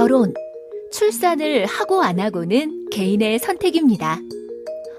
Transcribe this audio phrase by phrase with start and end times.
[0.00, 0.32] 결혼,
[0.90, 4.18] 출산을 하고 안 하고는 개인의 선택입니다.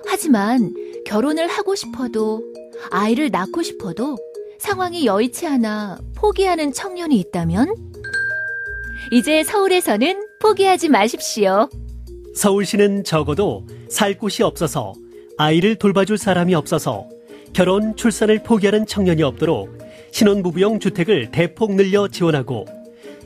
[0.06, 0.76] 하지만
[1.08, 2.44] 결혼을 하고 싶어도
[2.92, 4.16] 아이를 낳고 싶어도
[4.60, 7.74] 상황이 여의치 않아 포기하는 청년이 있다면
[9.12, 11.68] 이제 서울에서는 포기하지 마십시오.
[12.36, 14.94] 서울시는 적어도 살 곳이 없어서
[15.36, 17.10] 아이를 돌봐줄 사람이 없어서
[17.54, 19.80] 결혼, 출산을 포기하는 청년이 없도록
[20.12, 22.81] 신혼부부용 주택을 대폭 늘려 지원하고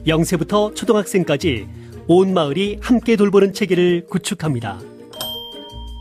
[0.06, 1.68] 0세부터 초등학생까지
[2.08, 4.80] 온 마을이 함께 돌보는 체계를 구축합니다.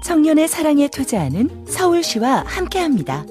[0.05, 3.25] 청년의 사랑에 투자하는 서울시와 함께합니다.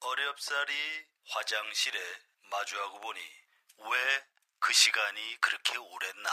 [0.00, 0.72] 어렵사리
[1.28, 1.98] 화장실에
[2.50, 3.20] 마주하고 보니
[3.90, 6.30] 왜 그 시간이 그렇게 오랬나?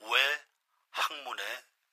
[0.00, 0.44] 왜
[0.90, 1.42] 학문에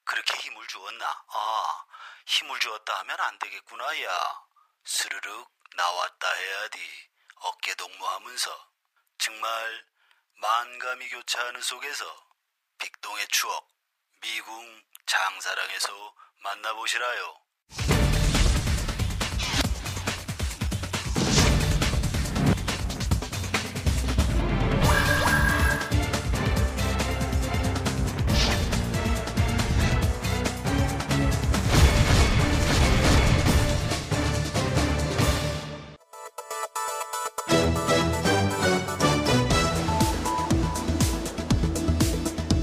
[0.10, 1.06] 그렇게 힘을 주었나?
[1.28, 1.86] 아,
[2.26, 4.42] 힘을 주었다 하면 안 되겠구나, 야.
[4.84, 7.10] 스르륵 나왔다 해야지.
[7.36, 8.72] 어깨 동무하면서.
[9.20, 9.86] 정말
[10.34, 12.28] 만감이 교차하는 속에서
[12.80, 13.70] 빅동의 추억,
[14.22, 17.42] 미궁 장사랑에서 만나보시라요.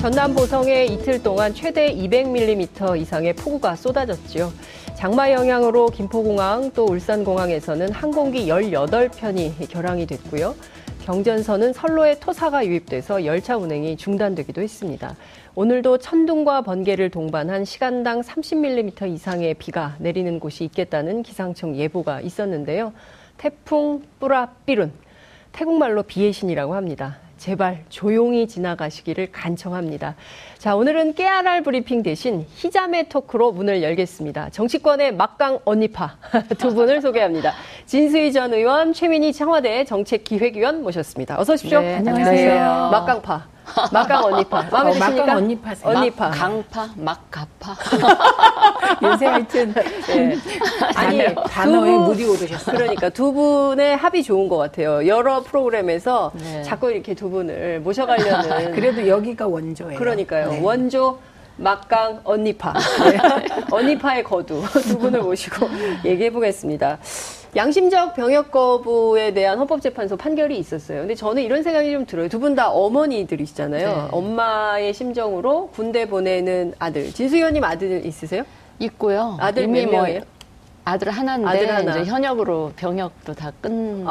[0.07, 4.53] 전남 보성에 이틀 동안 최대 200mm 이상의 폭우가 쏟아졌지요.
[4.95, 10.55] 장마 영향으로 김포공항 또 울산공항에서는 항공기 18편이 결항이 됐고요.
[11.03, 15.17] 경전선은 선로에 토사가 유입돼서 열차 운행이 중단되기도 했습니다.
[15.57, 22.93] 오늘도 천둥과 번개를 동반한 시간당 30mm 이상의 비가 내리는 곳이 있겠다는 기상청 예보가 있었는데요.
[23.39, 24.93] 태풍 뿌라삐룬,
[25.51, 27.26] 태국말로 비의 신이라고 합니다.
[27.39, 30.15] 제발 조용히 지나가시기를 간청합니다.
[30.59, 34.51] 자, 오늘은 깨알알 브리핑 대신 희자매 토크로 문을 열겠습니다.
[34.51, 36.17] 정치권의 막강 언니파
[36.59, 37.53] 두 분을 소개합니다.
[37.85, 41.39] 진수희 전 의원, 최민희 청와대 정책기획위원 모셨습니다.
[41.39, 41.81] 어서 오십시오.
[41.81, 42.89] 네, 안녕하세요.
[42.91, 43.56] 막강파.
[43.93, 44.63] 막강 언니파.
[44.71, 45.17] 마음에 어, 드십니까?
[45.25, 45.97] 막강 언니파세요.
[45.97, 46.31] 언니파.
[46.31, 47.77] 강파, 막가파.
[49.03, 50.37] 요새 하여튼 네.
[50.95, 52.77] 아니, 단어, 단어에 두 분- 물이 오르셨어요.
[52.77, 55.07] 그러니까 두 분의 합이 좋은 것 같아요.
[55.07, 56.63] 여러 프로그램에서 네.
[56.63, 58.73] 자꾸 이렇게 두 분을 모셔가려는.
[58.73, 59.99] 그래도 여기가 원조예요.
[59.99, 60.51] 그러니까요.
[60.53, 60.61] 네.
[60.63, 61.19] 원조
[61.59, 62.73] 막강 언니파.
[63.11, 63.19] 네.
[63.71, 65.69] 언니파의 거두 두 분을 모시고
[66.05, 66.99] 얘기해 보겠습니다.
[67.57, 71.01] 양심적 병역 거부에 대한 헌법재판소 판결이 있었어요.
[71.01, 72.29] 근데 저는 이런 생각이 좀 들어요.
[72.29, 73.89] 두 분 다 어머니들이시잖아요.
[73.89, 74.09] 네.
[74.11, 77.11] 엄마의 심정으로 군대 보내는 아들.
[77.13, 78.43] 진수 의원님 아들 있으세요?
[78.79, 79.37] 있고요.
[79.41, 80.21] 아들 몇뭐 명이에요?
[80.85, 81.99] 아들 하나인데 아들 하나.
[81.99, 84.07] 이제 현역으로 병역도 다 끝났고요.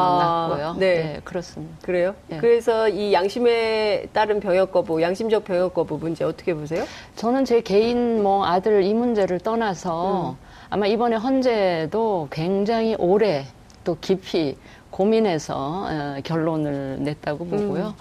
[0.67, 0.95] 아, 네.
[0.95, 1.21] 네.
[1.23, 1.73] 그렇습니다.
[1.83, 2.15] 그래요?
[2.27, 2.37] 네.
[2.39, 6.83] 그래서 이 양심에 따른 병역 거부, 양심적 병역 거부 문제 어떻게 보세요?
[7.15, 10.35] 저는 제 개인 뭐 아들 이 문제를 떠나서
[10.75, 13.45] 아마 이번에 헌재도 굉장히 오래
[13.85, 14.57] 또 깊이
[14.91, 17.95] 고민해서 어, 결론을 냈다고 보고요.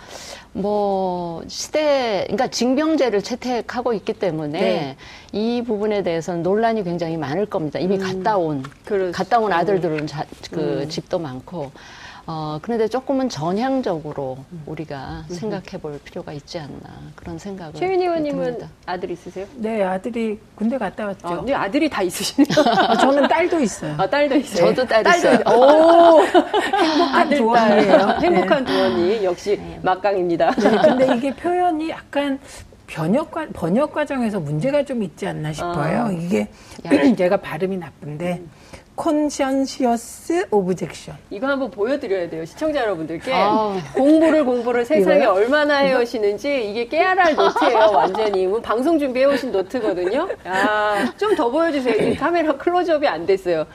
[0.52, 4.96] 뭐 시대, 그러니까 징병제를 채택하고 있기 때문에 네.
[5.30, 7.78] 이 부분에 대해서는 논란이 굉장히 많을 겁니다.
[7.78, 9.12] 이미 갔다 온 그렇죠.
[9.12, 11.70] 갔다 온 아들들은 자, 그 집도 많고.
[12.26, 16.80] 어, 그런데 조금은 전향적으로 우리가 생각해 볼 필요가 있지 않나
[17.14, 18.58] 그런 생각을 최윤희 의원님은.
[18.86, 19.46] 아들 있으세요?
[19.56, 21.28] 네, 아들이 군대 갔다 왔죠.
[21.28, 22.46] 아, 근데 아들이 다 있으시네요.
[22.88, 23.94] 어, 저는 딸도 있어요.
[23.98, 24.74] 아, 딸도 있어요.
[24.74, 25.58] 저도 딸 딸도 있어요.
[25.58, 26.22] 오!
[26.24, 27.68] 행복한.
[27.88, 28.20] 딸.
[28.24, 30.50] 행복한 두원이 역시 막강입니다.
[30.52, 32.38] 네, 근데 이게 표현이 약간
[32.86, 36.04] 번역, 과, 번역 과정에서 문제가 좀 있지 않나 싶어요.
[36.06, 36.12] 아.
[36.12, 36.48] 이게
[37.16, 38.42] 제가 발음이 나쁜데
[38.96, 41.16] conscientious objection.
[41.30, 42.44] 이거 한번 보여드려야 돼요.
[42.44, 43.32] 시청자 여러분들께.
[43.32, 43.76] 아.
[43.94, 45.30] 공부를 공부를 세상에 이거요?
[45.32, 47.90] 얼마나 해오시는지 이게 깨알알 노트예요.
[47.92, 48.48] 완전히.
[48.62, 50.28] 방송 준비해오신 노트거든요.
[50.44, 51.96] 아, 좀 더 보여주세요.
[52.10, 53.66] 이 카메라 클로즈업이 안 됐어요.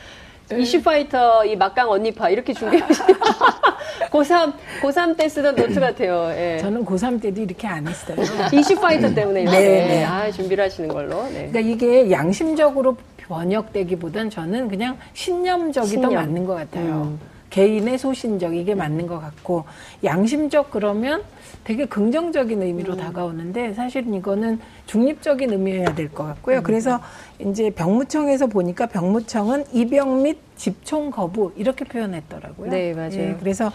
[0.51, 3.06] 이슈파이터, 이 막강 언니파 이렇게 준비해오신
[4.10, 6.30] 고3, 고3 때 쓰던 노트 같아요.
[6.31, 6.57] 예.
[6.62, 8.15] 저는 고3 때도 이렇게 안 했어요.
[8.54, 10.04] 이슈파이터 때문에 이렇게 네, 네.
[10.06, 11.22] 아, 준비를 하시는 걸로.
[11.25, 11.50] 네.
[11.51, 12.95] 그러니까 이게 양심적으로
[13.29, 16.13] 번역되기보단 저는 그냥 신념적이 더 신념.
[16.15, 17.03] 맞는 것 같아요.
[17.03, 17.19] 음.
[17.51, 19.63] 개인의 소신적 이게 맞는 것 같고
[20.03, 21.23] 양심적 그러면
[21.63, 26.61] 되게 긍정적인 의미로 다가오는데 사실은 이거는 중립적인 의미여야 될 것 같고요.
[26.61, 26.99] 그래서
[27.39, 32.69] 이제 병무청에서 보니까 병무청은 입영 및 집총 거부 이렇게 표현했더라고요.
[32.69, 33.13] 네, 맞아요.
[33.13, 33.71] 예, 그래서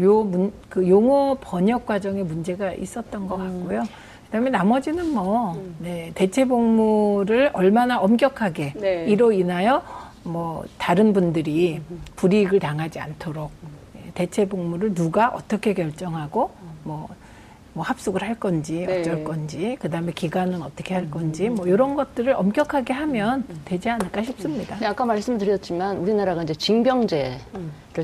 [0.00, 3.82] 요 문, 그 용어 번역 과정에 문제가 있었던 것 같고요.
[4.32, 9.04] 그다음에 나머지는 뭐 네, 대체 복무를 얼마나 엄격하게 네.
[9.06, 9.82] 이로 인하여
[10.22, 11.82] 뭐 다른 분들이
[12.16, 13.50] 불이익을 당하지 않도록
[13.96, 16.50] 예, 대체 복무를 누가 어떻게 결정하고
[16.82, 17.10] 뭐,
[17.74, 19.00] 뭐 합숙을 할 건지 네.
[19.00, 24.78] 어쩔 건지 그다음에 기간은 어떻게 할 건지 뭐 이런 것들을 엄격하게 하면 되지 않을까 싶습니다.
[24.78, 27.36] 네, 아까 말씀드렸지만 우리나라가 이제 징병제를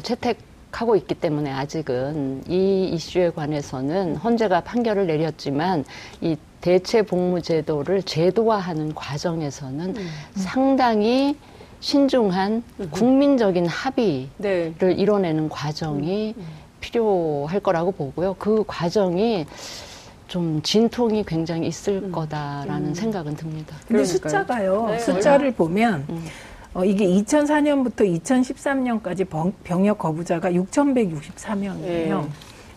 [0.02, 0.36] 채택
[0.78, 5.84] 하고 있기 때문에 아직은 이 이슈에 관해서는 헌재가 판결을 내렸지만
[6.20, 9.96] 이 대체 복무 제도를 제도화하는 과정에서는
[10.36, 11.36] 상당히
[11.80, 14.92] 신중한 국민적인 합의를 네.
[14.96, 16.36] 이뤄내는 과정이
[16.80, 18.36] 필요할 거라고 보고요.
[18.38, 19.46] 그 과정이
[20.28, 23.74] 좀 진통이 굉장히 있을 거다라는 생각은 듭니다.
[23.88, 24.04] 근데 그러니까요.
[24.04, 24.86] 숫자가요.
[24.90, 26.06] 네, 숫자를 보면
[26.74, 29.26] 어, 이게 2004년부터 2013년까지
[29.64, 31.80] 병역 거부자가 6,164명이에요.
[31.80, 32.28] 네.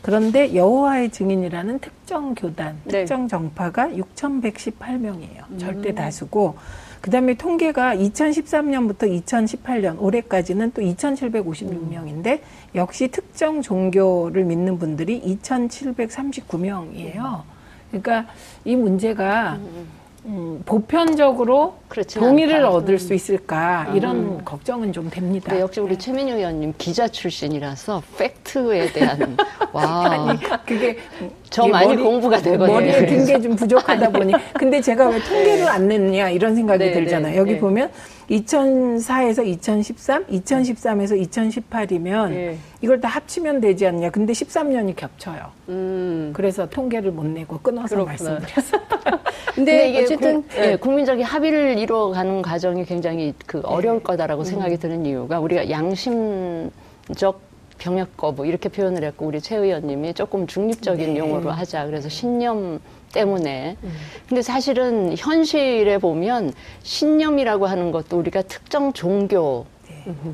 [0.02, 3.00] 그런데 여호와의 증인이라는 특정 교단, 네.
[3.00, 5.60] 특정 정파가 6,118명이에요.
[5.60, 6.56] 절대 다수고
[7.02, 12.40] 그 다음에 통계가 2013년부터 2018년 올해까지는 또 2,756명인데
[12.76, 17.42] 역시 특정 종교를 믿는 분들이 2,739명이에요.
[17.90, 18.28] 그러니까
[18.64, 19.88] 이 문제가 음,
[20.66, 22.64] 보편적으로 그렇지 동의를.
[22.64, 25.52] 얻을 수 있을까 이런 걱정은 좀 됩니다.
[25.54, 29.36] 네, 역시 우리 최민희 의원님 기자 출신이라서 팩트에 대한
[29.74, 30.98] 와 그게
[31.50, 32.74] 저 많이 공부가 되거든요.
[32.74, 36.92] 머리에 든 게 좀 부족하다 보니 근데 제가 왜 통계를 안 냈느냐 이런 생각이 네,
[36.94, 37.32] 들잖아요.
[37.34, 37.60] 네, 여기 네.
[37.60, 37.90] 보면
[38.32, 42.58] 2004에서 2013, 2013에서 2018이면 예.
[42.82, 44.10] 이걸 다 합치면 되지 않냐.
[44.10, 45.52] 근데 13년이 겹쳐요.
[45.70, 46.32] 음.
[46.34, 48.32] 그래서 통계를 못 내고 끊어서 그렇구나.
[48.32, 48.82] 말씀드렸어요.
[49.54, 55.06] 근데, 이게 어쨌든 국, 예, 국민적인 합의를 이루어가는 과정이 굉장히 그 어려울 거다라고 생각이 드는
[55.06, 57.51] 이유가 우리가 양심적
[57.82, 61.20] 병역 거부 이렇게 표현을 했고 우리 최 의원님이 조금 중립적인 네.
[61.20, 61.88] 용어로 하자.
[61.88, 62.80] 그래서 신념
[63.12, 63.76] 때문에.
[64.30, 69.66] 근데 사실은 현실에 보면 신념이라고 하는 것도 우리가 특정 종교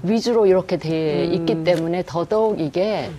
[0.03, 3.09] 위주로 이렇게 돼 있기 때문에 더더욱 이게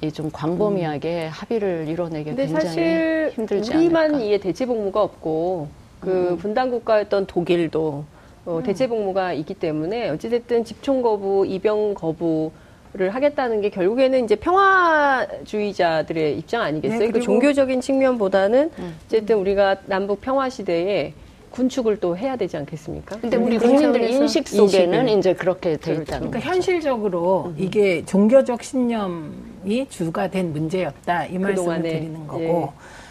[0.00, 4.24] 이좀 광범위하게 합의를 이뤄내기 근데 굉장히 사실 힘들지 우리만 않을까.
[4.24, 5.68] 이에 대체 복무가 없고
[6.00, 8.04] 그 분단 국가였던 독일도
[8.44, 12.50] 어, 대체 복무가 있기 때문에 어찌됐든 집총 거부, 입영 거부
[12.94, 16.98] 를 하겠다는 게 결국에는 이제 평화주의자들의 입장 아니겠어요?
[16.98, 18.70] 네, 그 종교적인 측면보다는
[19.06, 21.14] 어쨌든 우리가 남북 평화 시대에
[21.52, 23.18] 군축을 또 해야 되지 않겠습니까?
[23.20, 25.08] 근데 우리 그런 국민들 인식 속에는.
[25.08, 26.02] 이제 그렇게 돼 그렇죠.
[26.02, 26.50] 있다는 그러니까 거죠.
[26.50, 32.68] 현실적으로 이게 종교적 신념이 주가 된 문제였다 이 말씀을 그동안에, 드리는 거고 예.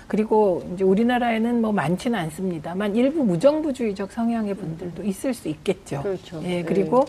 [0.08, 6.04] 그리고 이제 우리나라에는 뭐 많지는 않습니다만 일부 무정부주의적 성향의 분들도 있을 수 있겠죠.
[6.04, 6.40] 그렇죠.
[6.44, 7.06] 예 그리고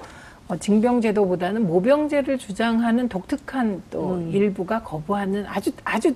[0.52, 4.30] 어, 징병제도보다는 모병제를 주장하는 독특한 또 음.
[4.30, 6.14] 일부가 거부하는 아주 아주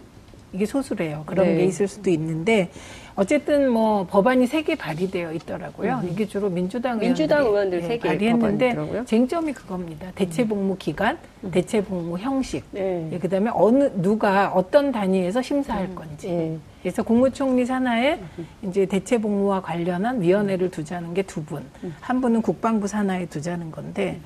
[0.52, 1.22] 이게 소수래요.
[1.26, 1.56] 그런 네.
[1.56, 2.68] 게 있을 수도 있는데
[3.14, 6.02] 어쨌든 뭐 법안이 세 개 발의되어 있더라고요.
[6.10, 9.04] 이게 주로 민주당 민주당 의원들 예, 세개 발의했는데.
[9.06, 10.08] 쟁점이 그겁니다.
[10.14, 11.16] 대체 복무 기간,
[11.50, 13.08] 대체 복무 형식, 네.
[13.12, 16.58] 예, 그다음에 어느 누가 어떤 단위에서 심사할 건지.
[16.86, 16.90] 예.
[16.90, 18.20] 그래서 국무총리 산하에
[18.62, 21.64] 이제 대체 복무와 관련한 위원회를 두자는 게 두 분,
[22.00, 24.20] 한 분은 국방부 산하에 두자는 건데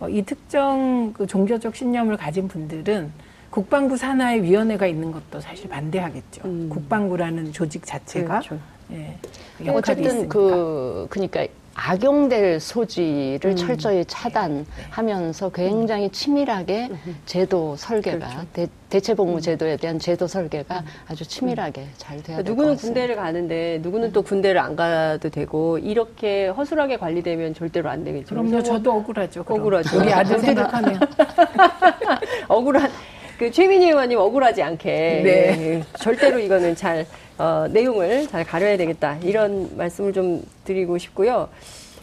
[0.00, 3.12] 어, 이 특정 그 종교적 신념을 가진 분들은
[3.50, 6.42] 국방부 산하에 위원회가 있는 것도 사실 반대하겠죠.
[6.44, 6.68] 음.
[6.68, 8.58] 국방부라는 조직 자체가 그렇죠.
[8.90, 9.16] 예,
[9.58, 10.28] 그 역할이 어쨌든 있으니까.
[10.28, 13.56] 그 그러니까 악용될 소지를 음.
[13.56, 16.90] 철저히 차단하면서 굉장히 치밀하게
[17.26, 18.46] 제도 설계가 그렇죠.
[18.52, 22.50] 대, 대체 복무 제도에 대한 제도 설계가 아주 치밀하게 잘 돼야 될것 음.
[22.50, 22.86] 누구는 같습니다.
[23.00, 28.28] 군대를 가는데 누구는 또 군대를 안 가도 되고 이렇게 허술하게 관리되면 절대로 안 되겠죠.
[28.28, 29.44] 그럼요, 뭐 저도 억울하죠.
[29.44, 29.60] 그럼.
[29.60, 29.98] 억울하죠.
[29.98, 31.00] 우리 아들 생각하면.
[32.48, 32.90] 억울한
[33.38, 35.28] 그 최민희 의원님 억울하지 않게 네.
[35.28, 41.48] 예, 절대로 이거는 잘 어, 내용을 잘 가려야 되겠다 이런 말씀을 좀 드리고 싶고요.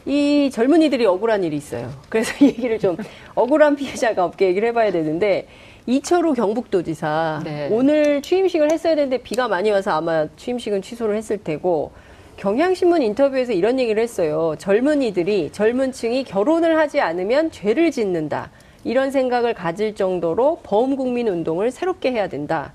[0.05, 1.89] 이 젊은이들이 억울한 일이 있어요.
[2.09, 2.97] 그래서 이 얘기를 좀
[3.35, 5.47] 억울한 피해자가 없게 얘기를 해봐야 되는데
[5.87, 7.69] 이철우 경북도지사 네.
[7.71, 11.91] 오늘 취임식을 했어야 되는데 비가 많이 와서 아마 취임식은 취소를 했을 테고
[12.37, 14.55] 경향신문 인터뷰에서 이런 얘기를 했어요.
[14.57, 18.49] 젊은이들이 젊은 층이 결혼을 하지 않으면 죄를 짓는다.
[18.83, 22.73] 이런 생각을 가질 정도로 범국민 운동을 새롭게 해야 된다.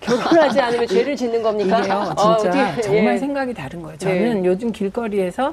[0.00, 1.80] 결혼하지 않으면 죄를 짓는 겁니까?
[1.80, 3.18] 이게요, 아, 진짜 어떻게- 정말 예.
[3.18, 3.98] 생각이 다른 거예요.
[3.98, 5.52] 저는 요즘 길거리에서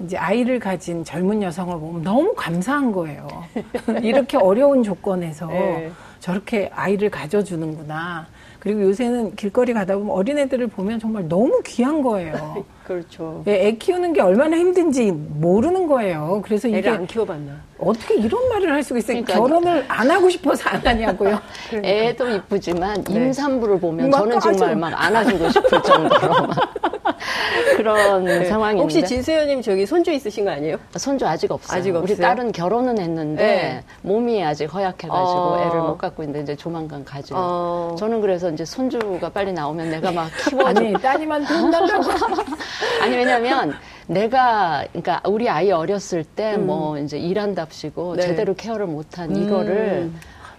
[0.00, 3.28] 이제 아이를 가진 젊은 여성을 보면 너무 감사한 거예요.
[4.02, 5.90] 이렇게 어려운 조건에서 네.
[6.18, 8.26] 저렇게 아이를 가져주는구나.
[8.58, 12.64] 그리고 요새는 길거리 가다 보면 어린애들을 보면 정말 너무 귀한 거예요.
[12.86, 13.42] 그렇죠.
[13.48, 16.40] 애 키우는 게 얼마나 힘든지 모르는 거예요.
[16.44, 17.52] 그래서 이게 안 키워봤나.
[17.78, 19.22] 어떻게 이런 말을 할 수가 있어요?
[19.22, 21.38] 그러니까 결혼을 안 하고 싶어서 안 하냐고요.
[21.84, 23.14] 애도 이쁘지만 네.
[23.14, 24.76] 임산부를 보면 막 저는 정말 까죠.
[24.78, 26.56] 막 안아주고 싶을 정도로 막
[27.76, 28.44] 그런 네.
[28.46, 30.76] 상황인데 혹시 진수현님 저기 손주 있으신 거 아니에요?
[30.96, 31.78] 손주 아직 없어요.
[31.78, 32.16] 아직 우리 없어요?
[32.16, 33.84] 딸은 결혼은 했는데 네.
[34.02, 35.60] 몸이 아직 허약해가지고 어.
[35.66, 37.38] 애를 못 갖고 있는데 이제 조만간 가져요.
[37.38, 37.96] 어.
[37.98, 40.68] 저는 그래서 이제 손주가 빨리 나오면 내가 막 키워줘.
[40.68, 42.02] 아니 따님한테 혼난다고.
[43.02, 43.74] 아니 왜냐면
[44.06, 48.16] 내가 그러니까 우리 아이 어렸을 때뭐 이제 일한답시고 음.
[48.16, 48.22] 네.
[48.22, 49.42] 제대로 케어를 못한 음.
[49.42, 50.10] 이거를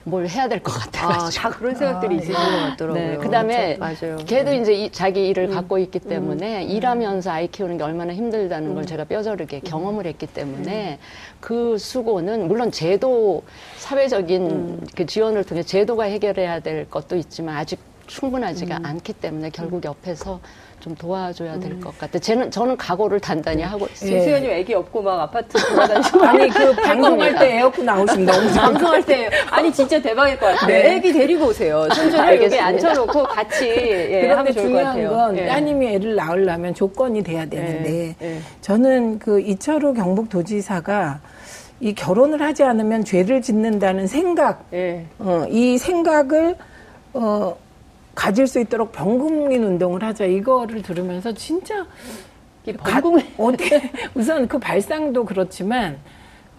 [0.04, 1.42] 뭘 해야 될것 아, 같아가지고.
[1.44, 2.94] 다 그런 생각들이 아, 있으신 것 같더라고요.
[3.12, 3.76] 네, 그다음에.
[3.78, 4.16] 맞아요.
[4.26, 5.54] 걔도 이제 이- 자기 일을 음.
[5.56, 11.00] 갖고 있기 때문에 일하면서 아이 키우는 게 얼마나 힘들다는 걸 제가 뼈저리게 경험을 했기 때문에
[11.42, 13.44] 그 수고는 물론 제도
[13.80, 20.40] 사회적인 그 지원을 통해 제도가 해결해야 될 것도 있지만 아직 충분하지가 않기 때문에 결국 옆에서
[20.80, 22.20] 좀 도와줘야 될 것 같아.
[22.20, 24.12] 저는 저는 각오를 단단히 하고 있어요.
[24.12, 27.36] 진수현님 애기 없고 막 아파트 돌아다니시고 아니 그 방송할.
[27.36, 28.16] 때 에어컨 너무 좋
[28.56, 30.68] 방송할 때 아니 진짜 대박일 것 같아요.
[30.68, 30.96] 네.
[30.96, 31.88] 애기 데리고 오세요.
[31.94, 32.60] 손주를 여기.
[32.60, 35.10] 앉혀놓고 같이 예, 그런데 하면 좋을 것 중요한 같아요.
[35.10, 35.48] 건 예.
[35.48, 38.40] 따님이 애를 낳으려면 조건이 돼야 되는데 예, 예.
[38.62, 41.20] 저는 그 이철우 경북도지사가
[41.80, 45.06] 이 결혼을 하지 않으면 죄를 짓는다는 생각, 예.
[45.20, 46.56] 어, 이 생각을
[47.14, 47.56] 어,
[48.18, 50.26] 가질 수 있도록 병국민 운동을 하자.
[50.26, 51.86] 이거를 들으면서 진짜
[52.66, 56.00] 범국민 어떻게 우선 그 발상도 그렇지만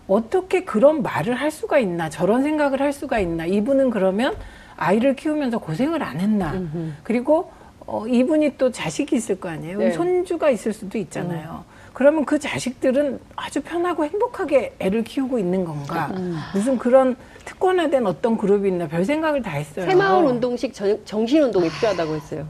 [0.06, 3.44] 어떻게 그런 말을 할 수가 있나 저런 생각을 할 수가 있나.
[3.44, 4.36] 이분은 그러면
[4.76, 6.62] 아이를 키우면서 고생을 안 했나.
[7.02, 7.50] 그리고
[7.80, 9.78] 어, 이분이 또 자식이 있을 거 아니에요.
[9.78, 9.90] 네.
[9.90, 11.64] 손주가 있을 수도 있잖아요.
[11.92, 16.12] 그러면 그 자식들은 아주 편하고 행복하게 애를 키우고 있는 건가?
[16.54, 17.16] 무슨 그런
[17.48, 22.46] 특권화된 어떤 그룹이 있나 별 생각을 다 했어요 새마을 운동식 정, 정신 운동이 필요하다고 했어요.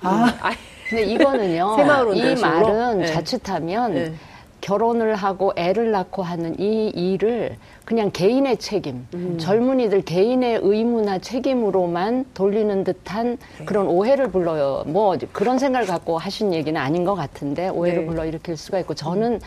[0.00, 0.52] 아, 아,
[0.88, 1.76] 근데 이거는요.
[1.76, 2.50] 새마을 이 운동식으로?
[2.50, 3.06] 말은 네.
[3.06, 4.14] 자칫하면 네.
[4.60, 9.36] 결혼을 하고 애를 낳고 하는 이 일을 그냥 개인의 책임, 음.
[9.38, 13.64] 젊은이들 개인의 의무나 책임으로만 돌리는 듯한 네.
[13.66, 14.82] 그런 오해를 불러요.
[14.86, 18.06] 뭐 그런 생각을 갖고 하신 얘기는 아닌 것 같은데 오해를 네.
[18.06, 19.40] 불러 일으킬 수가 있고 저는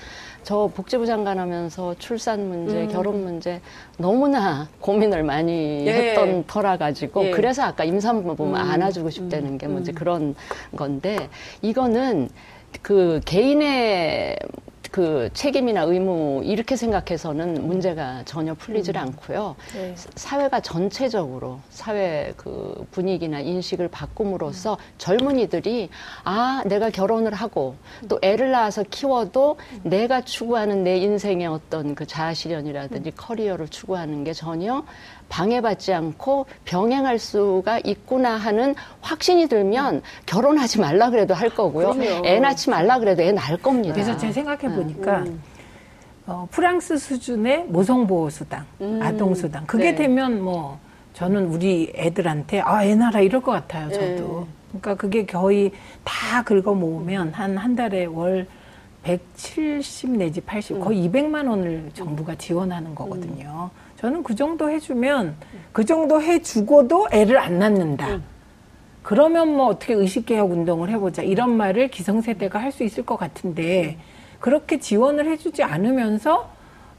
[0.43, 2.88] 저 복지부 장관 하면서 출산 문제, 음.
[2.88, 3.62] 결혼 문제
[3.98, 5.93] 너무나 고민을 많이 예.
[5.93, 7.31] 했던 터라 가지고 예.
[7.31, 8.71] 그래서 아까 임산부 보면 음.
[8.71, 10.36] 안아주고 싶다는 게 뭐지 그런
[10.75, 11.29] 건데
[11.62, 12.29] 이거는
[12.81, 14.38] 그 개인의
[14.91, 19.55] 그 책임이나 의무 이렇게 생각해서는 문제가 전혀 풀리질 않고요.
[19.74, 19.95] 네.
[20.15, 25.89] 사회가 전체적으로 사회 그 분위기나 인식을 바꿈으로써 젊은이들이
[26.25, 27.75] 아 내가 결혼을 하고
[28.10, 34.83] 또 애를 낳아서 키워도 내가 추구하는 내 인생의 어떤 그 자아실현이라든지 커리어를 추구하는 게 전혀
[35.32, 41.92] 방해받지 않고 병행할 수가 있구나 하는 확신이 들면 결혼하지 말라 그래도 할 거고요.
[41.94, 42.28] 그럼요.
[42.28, 43.94] 애 낳지 말라 그래도 애 낳을 겁니다.
[43.94, 45.42] 그래서 제가 생각해 보니까 음.
[46.28, 49.00] 어, 프랑스 수준의 모성보호수당, 음.
[49.02, 49.66] 아동수당.
[49.66, 49.96] 그게 네.
[49.96, 50.78] 되면 뭐
[51.14, 54.02] 저는 우리 애들한테 아, 애 낳아라 이럴 것 같아요, 저도.
[54.42, 54.46] 네.
[54.70, 55.72] 그러니까 그게 거의
[56.04, 58.48] 다 긁어 모으면 한 한 달에 월
[59.04, 60.82] 170 내지 80, 음.
[60.82, 63.70] 거의 200만 원을 정부가 지원하는 거거든요.
[64.01, 65.36] 저는 그 정도 해주면
[65.72, 68.08] 그 정도 해주고도 애를 안 낳는다.
[68.15, 68.24] 음.
[69.03, 73.98] 그러면 뭐 어떻게 의식개혁 운동을 해보자 이런 말을 기성세대가 할 수 있을 것 같은데
[74.39, 76.50] 그렇게 지원을 해주지 않으면서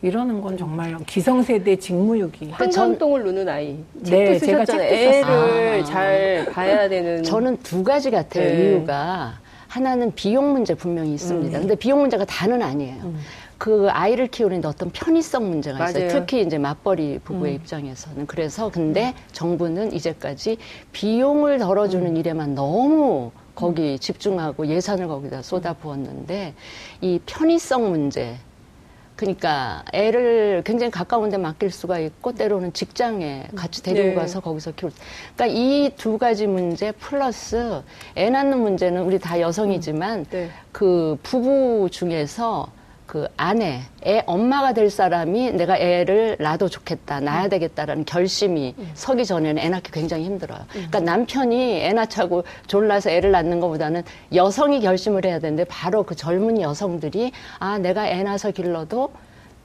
[0.02, 2.50] 이러는 건 정말 기성세대 직무유기.
[2.50, 3.78] 한강동을 누는 아이.
[3.94, 4.88] 네, 책도 제가 쓰셨잖아요.
[4.90, 5.28] 책도.
[5.32, 5.84] 애를 아.
[5.84, 7.22] 잘 봐야 되는.
[7.22, 8.68] 저는 두 가지 같아요, 네.
[8.70, 9.34] 이유가.
[9.68, 11.58] 하나는 비용 문제 분명히 있습니다.
[11.58, 13.14] 근데 비용 문제가 다는 아니에요.
[13.62, 16.06] 그 아이를 키우는데 어떤 편의성 문제가 있어요.
[16.06, 16.18] 맞아요.
[16.18, 18.26] 특히 이제 맞벌이 부부의 입장에서는.
[18.26, 20.58] 그래서 근데 정부는 이제까지
[20.90, 26.54] 비용을 덜어주는 일에만 너무 거기 집중하고 예산을 거기다 쏟아 부었는데
[27.02, 28.34] 이 편의성 문제
[29.14, 34.14] 그러니까 애를 굉장히 가까운 데 맡길 수가 있고 때로는 직장에 같이 데리고 네.
[34.16, 34.90] 가서 거기서 키울
[35.36, 37.80] 그러니까 이 두 가지 문제 플러스
[38.16, 40.50] 애 낳는 문제는 우리 다 여성이지만 네.
[40.72, 42.66] 그 부부 중에서
[43.12, 49.62] 그 아내, 애 엄마가 될 사람이 내가 애를 낳아도 좋겠다, 낳아야 되겠다라는 결심이 서기 전에는
[49.62, 50.60] 애 낳기 굉장히 힘들어요.
[50.70, 54.02] 그러니까 남편이 애 낳자고 졸라서 애를 낳는 것보다는
[54.34, 59.10] 여성이 결심을 해야 되는데 바로 그 젊은 여성들이 아, 내가 애 낳아서 길러도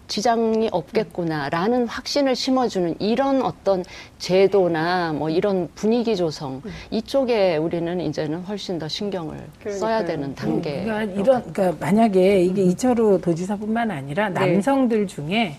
[0.07, 3.83] 지장이 없겠구나라는 확신을 심어주는 이런 어떤
[4.19, 6.61] 제도나 뭐 이런 분위기 조성
[6.91, 9.37] 이쪽에 우리는 이제는 훨씬 더 신경을
[9.69, 10.83] 써야 되는 단계.
[10.83, 14.53] 그러니까 이런 그러니까 만약에 이게 이철우 도지사뿐만 아니라 네.
[14.53, 15.55] 남성들 중에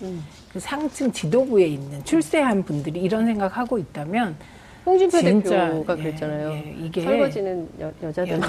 [0.51, 4.35] 그 상층 지도부에 있는 출세한 분들이 이런 생각하고 있다면
[4.85, 6.51] 홍준표 진짜, 대표가 예, 그랬잖아요.
[6.51, 8.39] 예, 이게 설거지는 여, 여자들.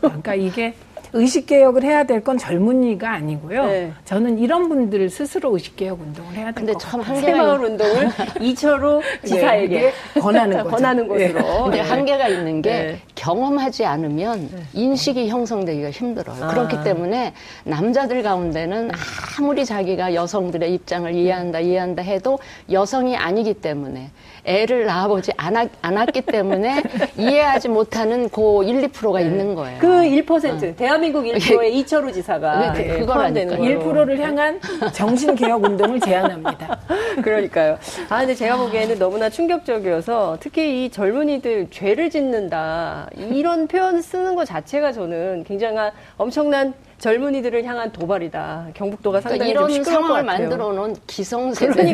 [0.00, 0.74] 그러니까 이게
[1.12, 3.66] 의식 개혁을 해야 될 건 젊은이가 아니고요.
[3.66, 3.92] 네.
[4.04, 7.16] 저는 이런 분들 스스로 의식 개혁 운동을 해야 될 근데 것참 같아요.
[7.16, 8.08] 한계가 새마을 운동을
[8.42, 10.70] 이철우 지사에게 이게 권하는 거죠.
[10.76, 11.32] 권하는 예.
[11.32, 11.62] 것으로.
[11.64, 11.82] 근데 예.
[11.82, 13.00] 한계가 있는 게 네.
[13.14, 16.44] 경험하지 않으면 인식이 형성되기가 힘들어요.
[16.44, 16.48] 아.
[16.48, 17.32] 그렇기 때문에
[17.64, 18.90] 남자들 가운데는
[19.38, 22.38] 아무리 자기가 여성들의 입장을 이해한다, 이해한다 해도
[22.70, 24.10] 여성이 아니기 때문에
[24.48, 26.82] 애를 낳아보지 않았, 않았기 때문에
[27.18, 29.78] 이해하지 못하는 그 1, 2%가 있는 거예요.
[29.78, 33.46] 그 1%, 대한민국 1%의 이철우 지사가 네, 예, 그거라니까요.
[33.48, 34.04] 포함되는 걸로.
[34.06, 34.60] 1%를 향한
[34.94, 36.78] 정신 개혁 운동을 제안합니다.
[37.22, 37.78] 그러니까요.
[38.08, 43.08] 아, 근데 제가 보기에는 너무나 충격적이어서 특히 이 젊은이들 죄를 짓는다.
[43.16, 48.68] 이런 표현 쓰는 것 자체가 저는 굉장한 엄청난 젊은이들을 향한 도발이다.
[48.74, 50.24] 경북도가 그러니까 상당히 이런 좀 시끄러울 것 상황을.
[50.24, 50.96] 만들어 놓은.
[51.06, 51.92] 기성세대들이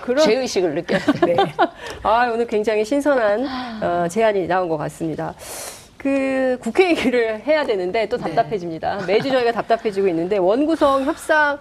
[0.00, 1.36] 그런- 죄의식을 느껴야 돼요.
[1.36, 1.36] 네.
[2.02, 3.46] 아, 오늘 굉장히 신선한
[3.82, 5.34] 어, 제안이 나온 것 같습니다.
[5.96, 9.04] 그 국회 얘기를 해야 되는데 또 답답해집니다.
[9.06, 11.58] 매주 저희가 답답해지고 있는데 원구성 협상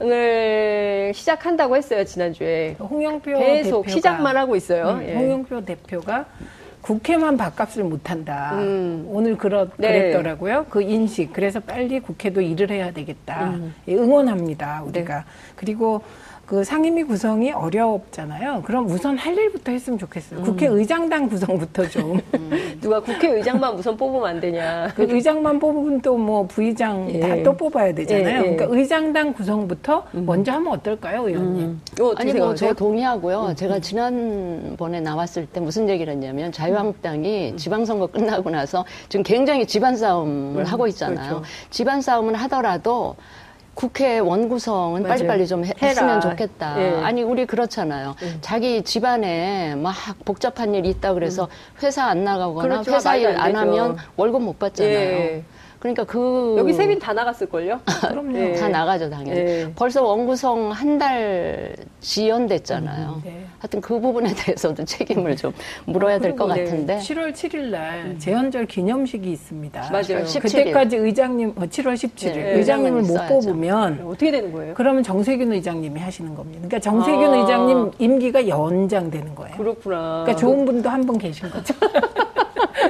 [0.00, 2.76] 을 시작한다고 했어요 지난주에.
[2.78, 4.90] 홍영표 계속 대표가 시작만 하고 있어요.
[4.90, 5.14] 음, 예.
[5.14, 6.24] 홍영표 대표가
[6.88, 8.52] 국회만 밥값을 못한다.
[8.54, 9.04] 음.
[9.10, 9.88] 오늘 그렇, 네.
[9.88, 10.64] 그랬더라고요.
[10.70, 11.34] 그 인식.
[11.34, 13.52] 그래서 빨리 국회도 일을 해야 되겠다.
[13.88, 14.84] 예, 응원합니다.
[14.84, 15.26] 우리가.
[15.54, 16.00] 그리고
[16.48, 18.62] 그 상임위 구성이 어렵잖아요.
[18.64, 20.40] 그럼 우선 할 일부터 했으면 좋겠어요.
[20.42, 22.18] 국회의장당 구성부터 좀.
[22.80, 24.88] 누가 국회의장만 우선 뽑으면 안 되냐.
[24.94, 27.20] 그 의장만 뽑으면 또 뭐 부의장 예.
[27.20, 28.26] 다또 뽑아야 되잖아요.
[28.26, 28.40] 예, 예.
[28.56, 31.80] 그러니까 의장당 구성부터 먼저 하면 어떨까요, 의원님?
[31.92, 32.54] 이거 어떻게 아니 뭐?
[32.54, 33.54] 저 동의하고요.
[33.54, 40.64] 제가 지난번에 나왔을 때 무슨 얘기를 했냐면 자유한국당이 지방선거 끝나고 나서 지금 굉장히 집안 싸움을
[40.64, 41.28] 하고 있잖아요.
[41.28, 41.44] 그렇죠.
[41.70, 43.16] 집안 싸움을 하더라도
[43.82, 45.14] 국회 원구성은 맞아요.
[45.14, 45.88] 빨리빨리 좀 해- 해라.
[45.90, 46.82] 했으면 좋겠다.
[46.82, 47.00] 예.
[47.04, 48.16] 아니 우리 그렇잖아요.
[48.40, 51.48] 자기 집안에 막 복잡한 일이 있다 그래서
[51.80, 52.92] 회사 안 나가거나 그렇죠.
[52.92, 53.54] 회사 일 안.
[53.54, 54.92] 하면 월급 못 받잖아요.
[54.92, 55.44] 예.
[55.78, 57.80] 그러니까 그 여기 세빈 다 나갔을걸요?
[58.08, 58.36] 그럼요.
[58.38, 58.52] 예.
[58.54, 59.38] 다 나가죠 당연히.
[59.38, 59.72] 예.
[59.76, 63.22] 벌써 원구성 한 달 지연됐잖아요.
[63.24, 63.44] 네.
[63.60, 65.52] 하여튼 그 부분에 대해서도 책임을 좀
[65.84, 66.64] 물어야 될것 그리고 네.
[66.64, 66.98] 같은데.
[66.98, 69.80] 7월 7일 날 재헌절 기념식이 있습니다.
[69.92, 70.24] 맞아요.
[70.24, 70.42] 17일.
[70.42, 73.34] 그때까지 의장님 어, 7월 17일 네, 의장님을 못 있어야죠.
[73.34, 74.74] 뽑으면 어떻게 되는 거예요?
[74.74, 76.58] 그러면 정세균 의장님이 하시는 겁니다.
[76.66, 77.36] 그러니까 정세균 아.
[77.36, 79.56] 의장님 임기가 연장되는 거예요.
[79.56, 80.24] 그렇구나.
[80.24, 81.72] 그러니까 좋은 분도 한 분 계신 거죠.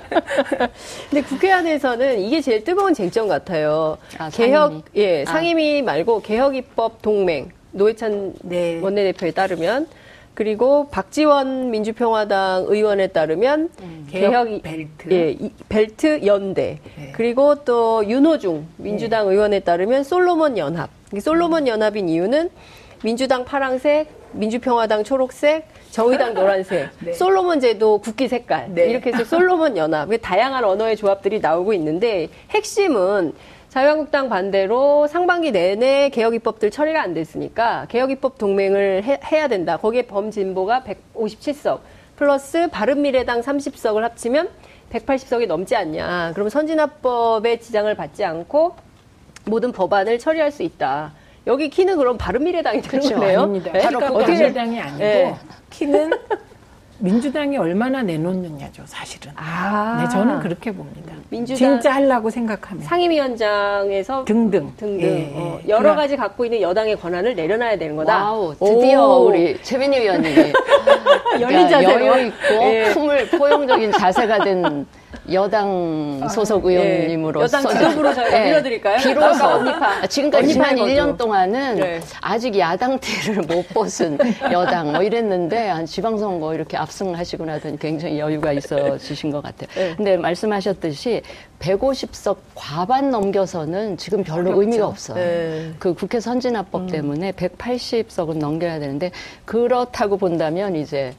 [1.11, 3.99] 근데 국회 안에서는 이게 제일 뜨거운 쟁점 같아요.
[4.19, 4.83] 아, 개혁, 상임위.
[4.97, 5.31] 예, 아.
[5.33, 8.81] 상임위 말고 개혁 입법 동맹, 노회찬 네.
[8.83, 9.87] 원내대표에 따르면,
[10.35, 13.71] 그리고 박지원 민주평화당 의원에 따르면,
[14.11, 15.11] 개혁 개혁, 이- 벨트.
[15.13, 16.79] 예, 이- 벨트 연대.
[16.97, 17.13] 네.
[17.13, 20.91] 그리고 또 윤호중 민주당 의원에 따르면 솔로몬 연합.
[21.15, 22.51] 이 솔로몬 연합인 이유는
[23.03, 27.13] 민주당 파랑색, 민주평화당 초록색, 정의당 노란색, 네.
[27.13, 28.87] 솔로몬 제도 국기 색깔 네.
[28.87, 33.33] 이렇게 해서 솔로몬 연합 다양한 언어의 조합들이 나오고 있는데 핵심은
[33.69, 39.77] 자유한국당 반대로 상반기 내내 개혁 입법들 처리가 안 됐으니까 개혁 입법 동맹을 해, 해야 된다.
[39.77, 41.81] 거기에 범진보가 157석
[42.17, 44.49] 플러스 바른미래당 30석을 합치면
[44.91, 46.33] 180석이 넘지 않냐.
[46.33, 48.75] 그러면 선진화법의 지장을 받지 않고
[49.45, 51.13] 모든 법안을 처리할 수 있다.
[51.49, 53.15] 여기 키는 그럼 바른미래당이 되는 그렇죠.
[53.19, 53.41] 거네요.
[53.41, 53.71] 아닙니다.
[53.75, 53.79] 예?
[53.81, 55.35] 바로 그 어떻게- 민주당이 아니고 예.
[55.71, 56.11] 키는
[57.01, 59.33] 민주당이 얼마나 내놓느냐죠, 사실은.
[59.37, 60.03] 아.
[60.03, 61.15] 네, 저는 그렇게 봅니다.
[61.31, 65.69] 민주당- 진짜 하려고 생각하면 상임위원장에서 등등 등등 예, 어, 예.
[65.69, 68.25] 여러 그러니까 가지 갖고 있는 여당의 권한을 내려놔야 되는 거다.
[68.33, 69.29] wow, 드디어 오.
[69.29, 70.35] 우리 최민희 의원님이
[71.41, 72.07] 열린 그러니까 자세로.
[72.07, 72.85] 여유 있고 예.
[72.93, 74.87] 품을 포용적인 자세가 된
[75.33, 78.97] 여당 소속 의원님으로서 아, 여당 지도부로 저희가 밀어드릴까요?
[78.99, 79.87] 비로소 언니파.
[80.03, 81.17] 아, 지금까지 지난 언니파의 1년 거죠.
[81.17, 82.01] 동안은 네.
[82.21, 84.19] 아직 야당 티를 못 벗은
[84.53, 89.69] 여당 뭐 이랬는데 한 지방선거 이렇게 압승하시고 나더니 굉장히 여유가 있어지신 것 같아요.
[89.75, 89.95] 네.
[89.97, 91.23] 근데 말씀하셨듯이
[91.59, 95.17] 150석 과반 넘겨서는 지금 별로 의미가 없어요.
[95.17, 95.73] 네.
[95.79, 99.11] 그 국회 선진화법 때문에 180석은 넘겨야 되는데
[99.45, 101.15] 그렇다고 본다면 이제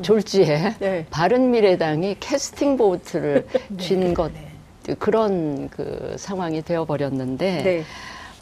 [0.00, 1.06] 졸지에 네.
[1.10, 3.46] 바른미래당이 캐스팅 보트를
[3.78, 4.32] 쥔것
[4.98, 7.84] 그런 그 상황이 되어 버렸는데 네.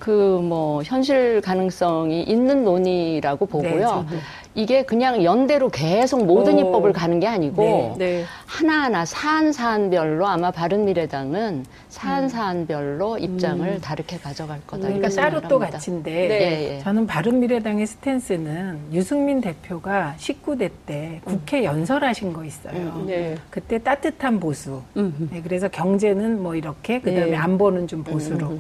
[0.00, 3.86] 그 뭐 현실 가능성이 있는 논의라고 네, 보고요.
[3.86, 4.16] 저도.
[4.56, 6.60] 이게 그냥 연대로 계속 모든 오.
[6.60, 8.24] 입법을 가는 게 아니고 네.
[8.46, 14.88] 하나하나 사안 사안별로 아마 바른미래당은 사안 사안별로 입장을 다르게 가져갈 거다.
[14.88, 15.78] 그러니까 이렇게 따로 또 생각합니다.
[15.78, 16.30] 가치인데 네.
[16.30, 16.78] 예, 예.
[16.80, 23.04] 저는 바른미래당의 스탠스는 유승민 대표가 19대 때 국회 연설하신 거 있어요.
[23.06, 23.36] 네.
[23.50, 24.82] 그때 따뜻한 보수.
[24.94, 27.36] 네, 그래서 경제는 뭐 이렇게 그다음에 네.
[27.36, 28.58] 안보는 좀 보수로.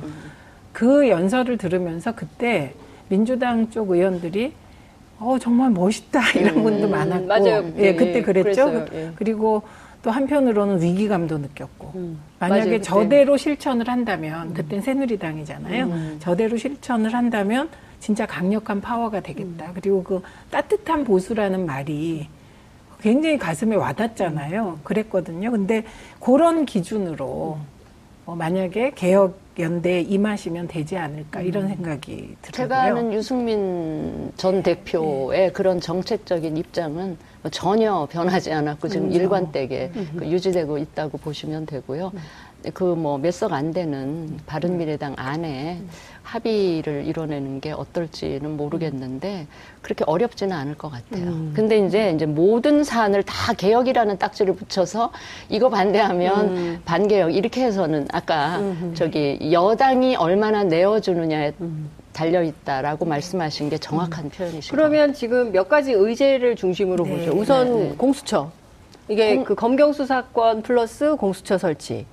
[0.72, 2.74] 그 연설을 들으면서 그때
[3.08, 4.52] 민주당 쪽 의원들이
[5.18, 7.72] 어 정말 멋있다 이런 분도 많았고 맞아요.
[7.76, 8.86] 예, 예, 그때 그랬죠.
[8.92, 9.10] 예.
[9.16, 9.62] 그리고
[10.02, 11.92] 또 한편으로는 위기감도 느꼈고
[12.38, 12.80] 맞아요, 만약에 그때.
[12.82, 16.18] 저대로 실천을 한다면 그땐 새누리당이잖아요.
[16.20, 19.72] 저대로 실천을 한다면 진짜 강력한 파워가 되겠다.
[19.74, 22.28] 그리고 그 따뜻한 보수라는 말이
[23.02, 24.78] 굉장히 가슴에 와닿잖아요.
[24.84, 25.50] 그랬거든요.
[25.50, 25.84] 근데
[26.18, 27.58] 그런 기준으로
[28.24, 32.52] 어, 만약에 개혁 연대에 임하시면 되지 않을까 이런 생각이 들어요.
[32.68, 40.26] 제가 아는 유승민 전 대표의 그런 정책적인 입장은 뭐 전혀 변하지 않았고 지금 일관되게 그
[40.26, 42.12] 유지되고 있다고 보시면 되고요.
[42.74, 45.80] 그뭐 몇 석 안 되는 바른미래당 안에
[46.34, 49.46] 합의를 이뤄내는 게 어떨지는 모르겠는데
[49.82, 51.24] 그렇게 어렵지는 않을 것 같아요.
[51.54, 55.10] 근데 이제 이제 모든 사안을 다 개혁이라는 딱지를 붙여서
[55.48, 58.60] 이거 반대하면 반개혁 이렇게 해서는 아까
[58.94, 61.52] 저기 여당이 얼마나 내어주느냐에
[62.12, 64.74] 달려 있다라고 말씀하신 게 정확한 표현이시죠.
[64.74, 67.16] 그러면 지금 몇 가지 의제를 중심으로 네.
[67.26, 67.32] 보죠.
[67.38, 67.94] 우선 네, 네.
[67.96, 68.50] 공수처.
[69.08, 72.06] 이게 공- 그 검경 수사권 플러스 공수처 설치.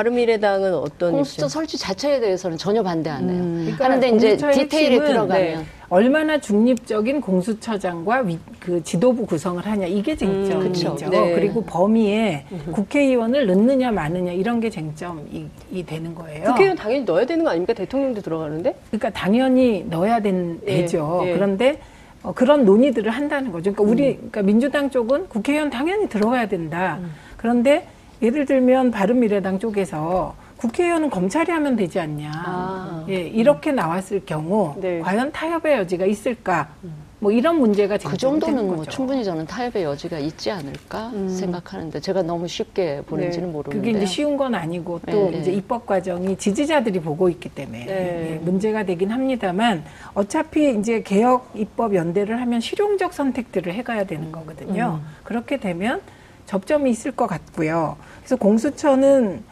[0.00, 1.48] 바른미래당은 어떤 공수처 입장?
[1.48, 3.42] 설치 자체에 대해서는 전혀 반대 안 해요.
[3.42, 10.14] 그러니까 하는데 이제 디테일에 들어가면 네, 얼마나 중립적인 공수처장과 위- 그 지도부 구성을 하냐 이게
[10.14, 10.96] 쟁점이죠.
[10.96, 11.08] 그쵸.
[11.08, 11.34] 네.
[11.34, 16.44] 그리고 범위에 국회의원을 넣느냐 마느냐 이런 게 쟁점이 이 되는 거예요.
[16.44, 17.72] 국회의원 당연히 넣어야 되는 거 아닙니까?
[17.72, 18.74] 대통령도 들어가는데?
[18.90, 21.22] 그러니까 당연히 넣어야 된, 예, 되죠.
[21.24, 21.32] 예.
[21.32, 21.80] 그런데
[22.22, 23.72] 어, 그런 논의들을 한다는 거죠.
[23.72, 26.98] 그러니까 우리 그러니까 민주당 쪽은 국회의원 당연히 들어가야 된다.
[27.38, 27.86] 그런데
[28.22, 32.32] 예를 들면 바른미래당 쪽에서 국회의원은 검찰이 하면 되지 않냐.
[32.34, 33.04] 아.
[33.08, 35.00] 예, 이렇게 나왔을 경우 네.
[35.00, 36.68] 과연 타협의 여지가 있을까?
[37.18, 38.84] 뭐 이런 문제가 그 정도는 뭐.
[38.84, 43.52] 충분히 저는 타협의 여지가 있지 않을까 생각하는데 제가 너무 쉽게 보는지는 네.
[43.52, 45.56] 모르는데 그게 이제 쉬운 건 아니고 또 네, 이제 네.
[45.56, 48.32] 입법 과정이 지지자들이 보고 있기 때문에 네.
[48.32, 55.00] 예, 문제가 되긴 합니다만 어차피 이제 개혁 입법 연대를 하면 실용적 선택들을 해가야 되는 거거든요.
[55.24, 56.02] 그렇게 되면
[56.46, 57.96] 접점이 있을 것 같고요.
[58.20, 59.42] 그래서 공수처는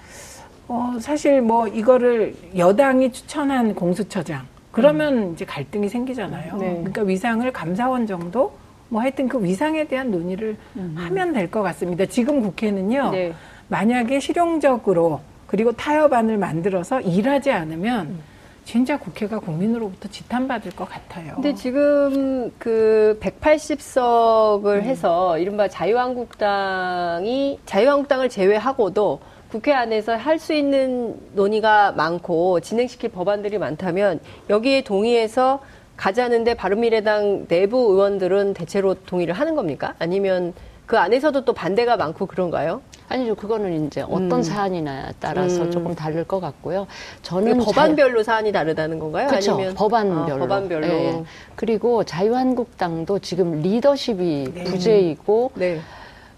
[0.69, 6.57] 어 사실 뭐 이거를 여당이 추천한 공수처장 그러면 이제 갈등이 생기잖아요.
[6.57, 6.75] 네.
[6.77, 8.53] 그러니까 위상을 감사원 정도
[8.89, 10.57] 뭐 하여튼 그 위상에 대한 논의를
[10.97, 12.07] 하면 될 것 같습니다.
[12.07, 13.11] 지금 국회는요.
[13.11, 13.35] 네.
[13.69, 18.19] 만약에 실용적으로 그리고 타협안을 만들어서 일하지 않으면
[18.65, 21.35] 진짜 국회가 국민으로부터 지탄받을 것 같아요.
[21.35, 31.93] 근데 지금 그 180석을 해서 이른바 자유한국당이 자유한국당을 제외하고도 국회 안에서 할 수 있는 논의가
[31.93, 34.19] 많고 진행시킬 법안들이 많다면
[34.51, 35.61] 여기에 동의해서
[35.97, 39.95] 가자는데 바른미래당 내부 의원들은 대체로 동의를 하는 겁니까?
[40.01, 40.55] 아니면
[40.87, 42.83] 그 안에서도 또 반대가 많고 그런가요?
[43.15, 45.71] 아니죠 그거는 이제 어떤 사안이나 따라서 음.
[45.71, 46.87] 조금 다를 것 같고요.
[47.23, 49.29] 저는 법안별로 사안이 다르다는 건가요?
[49.29, 49.53] 그렇죠.
[49.55, 50.35] 아니면 법안별로.
[50.35, 50.87] 아, 법안별로.
[50.87, 51.25] 예, 예.
[51.55, 54.65] 그리고 자유한국당도 지금 리더십이 네.
[54.65, 55.81] 부재이고 네.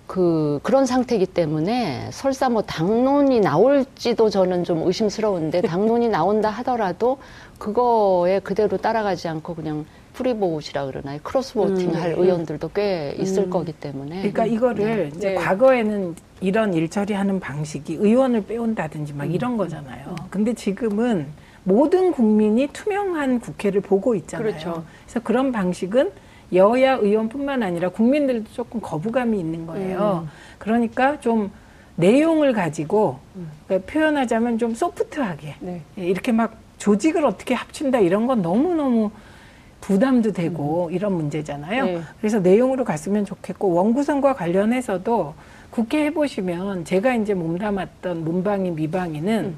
[0.07, 7.19] 그 그런 상태이기 때문에 설사 뭐 당론이 나올지도 저는 좀 의심스러운데 당론이 나온다 하더라도
[7.59, 9.87] 그거에 그대로 따라가지 않고 그냥
[10.17, 11.21] free vote이라 그러나요?
[11.23, 12.23] 크로스보팅 음, 할 음.
[12.23, 15.35] 의원들도 꽤 있을 거기 때문에 그러니까 이거를 이제 네.
[15.35, 20.17] 과거에는 이런 일 처리 하는 방식이 의원을 빼온다든지 막 이런 거잖아요.
[20.31, 21.27] 근데 지금은
[21.65, 24.47] 모든 국민이 투명한 국회를 보고 있잖아요.
[24.47, 24.85] 그렇죠.
[25.05, 26.11] 그래서 그런 방식은
[26.53, 30.29] 여야 의원뿐만 아니라 국민들도 조금 거부감이 있는 거예요.
[30.59, 31.51] 그러니까 좀
[31.97, 33.19] 내용을 가지고
[33.67, 35.83] 그러니까 표현하자면 좀 소프트하게 네.
[35.99, 39.11] 예, 이렇게 막 조직을 어떻게 합친다 이런 건 너무너무
[39.87, 41.85] 부담도 되고 이런 문제잖아요.
[41.85, 42.01] 네.
[42.19, 45.35] 그래서 내용으로 갔으면 좋겠고 원구성과 관련해서도
[45.71, 49.55] 국회 해보시면 제가 이제 몸담았던 문방위 미방위는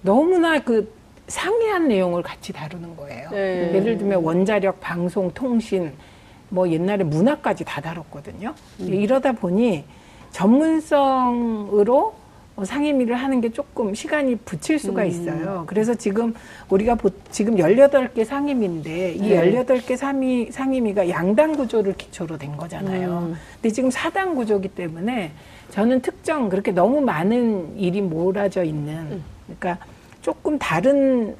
[0.00, 0.90] 너무나 그
[1.26, 3.28] 상이한 내용을 같이 다루는 거예요.
[3.28, 3.74] 네.
[3.74, 5.92] 예를 들면 원자력, 방송, 통신,
[6.48, 8.54] 뭐 옛날에 문화까지 다 다뤘거든요.
[8.78, 9.84] 이러다 보니
[10.30, 12.27] 전문성으로 어,
[12.64, 15.64] 상임위를 하는 게 조금 시간이 붙일 수가 있어요.
[15.66, 16.34] 그래서 지금
[16.68, 19.64] 우리가 보, 지금 18개 상임위인데 이 네.
[19.64, 23.34] 18개 상임위, 상임위가 양당 구조를 기초로 된 거잖아요.
[23.54, 25.32] 근데 지금 사당 구조기 때문에
[25.70, 29.84] 저는 특정 그렇게 너무 많은 일이 몰아져 있는 그러니까
[30.22, 31.36] 조금 다른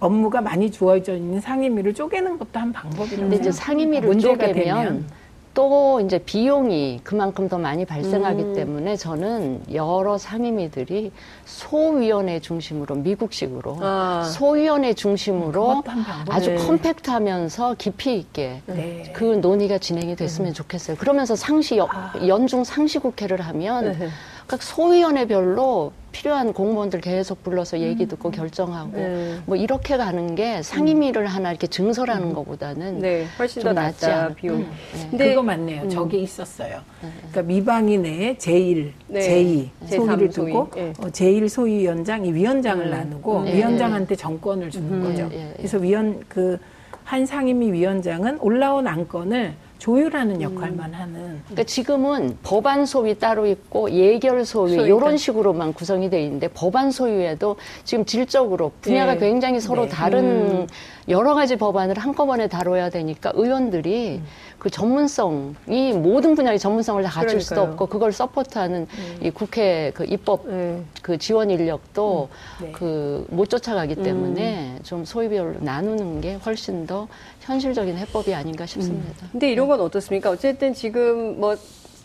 [0.00, 3.52] 업무가 많이 주어져 있는 상임위를 쪼개는 것도 한 방법이라고 근데 이제.
[3.52, 5.06] 상임위를 문제가 쪼개면 되면
[5.54, 8.54] 또 이제 비용이 그만큼 더 많이 발생하기 음.
[8.54, 11.12] 때문에 저는 여러 상임위들이
[11.44, 14.22] 소위원회 중심으로 미국식으로 아.
[14.24, 16.06] 소위원회 중심으로 방법.
[16.30, 16.56] 아주 네.
[16.56, 19.12] 컴팩트하면서 깊이 있게 네.
[19.14, 20.96] 그 논의가 진행이 됐으면 좋겠어요.
[20.96, 21.88] 그러면서 상시 여-
[22.26, 24.08] 연중 상시 국회를 하면 네.
[24.52, 29.38] 각 소위원회별로 필요한 공무원들 계속 불러서 얘기 듣고 결정하고 네.
[29.46, 34.34] 뭐 이렇게 가는 게 상임위를 하나 이렇게 증설하는 것보다는 네, 훨씬 좀더 낫지 낫다 않을까.
[34.34, 34.58] 비용.
[34.58, 34.66] 네.
[35.08, 35.88] 근데 그거 맞네요.
[35.88, 36.80] 저게 있었어요.
[37.00, 39.20] 그러니까 미방위 내에 제1, 네.
[39.20, 40.52] 제2 제3 소위를 소위.
[40.52, 40.90] 두고 예.
[40.98, 42.90] 어, 제1 소위원장 이 위원장을 음.
[42.90, 43.46] 나누고 음.
[43.46, 45.30] 위원장한테 정권을 주는 거죠.
[45.32, 45.54] 예, 예.
[45.56, 46.58] 그래서 위원 그
[47.04, 54.44] 한 상임위 위원장은 올라온 안건을 조율하는 역할만 하는 그러니까 지금은 법안 소위 따로 있고 예결
[54.44, 54.86] 소위 소위가.
[54.86, 59.18] 이런 식으로만 구성이 돼 있는데 법안 소위에도 지금 질적으로 분야가 네.
[59.18, 59.88] 굉장히 서로 네.
[59.88, 60.68] 다른
[61.08, 64.20] 여러 가지 법안을 한꺼번에 다뤄야 되니까 의원들이
[64.58, 67.72] 그 전문성이 모든 분야의 전문성을 다 갖출 수도 그러니까요.
[67.72, 68.86] 없고 그걸 서포트하는
[69.20, 70.80] 이 국회 그 입법 네.
[71.02, 72.28] 그 지원 인력도
[72.60, 72.72] 네.
[72.72, 74.02] 그못 쫓아가기 음.
[74.02, 77.08] 때문에 좀 소위별로 나누는 게 훨씬 더
[77.40, 79.26] 현실적인 해법이 아닌가 싶습니다.
[79.32, 80.30] 근데 이런 건 어떻습니까?
[80.30, 81.56] 어쨌든 지금 뭐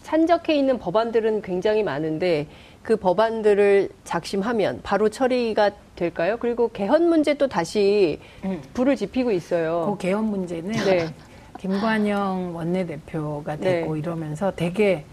[0.01, 2.47] 산적해 있는 법안들은 굉장히 많은데
[2.87, 6.37] 그 법안들을 작심하면 바로 처리가 될까요?
[6.39, 8.61] 그리고 개헌 문제 또 다시 음.
[8.73, 9.91] 불을 지피고 있어요.
[9.91, 11.09] 그 개헌 문제는 네.
[11.59, 13.81] 김관영 원내대표가 네.
[13.81, 15.03] 되고 이러면서 되게